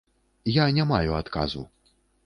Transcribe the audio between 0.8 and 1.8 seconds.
маю адказу.